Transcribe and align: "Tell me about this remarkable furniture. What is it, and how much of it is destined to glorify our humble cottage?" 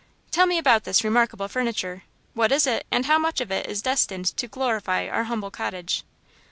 "Tell 0.31 0.47
me 0.47 0.57
about 0.57 0.83
this 0.83 1.03
remarkable 1.03 1.47
furniture. 1.47 2.05
What 2.33 2.51
is 2.51 2.65
it, 2.65 2.87
and 2.89 3.05
how 3.05 3.19
much 3.19 3.39
of 3.39 3.51
it 3.51 3.67
is 3.67 3.83
destined 3.83 4.25
to 4.37 4.47
glorify 4.47 5.07
our 5.07 5.25
humble 5.25 5.51
cottage?" 5.51 6.03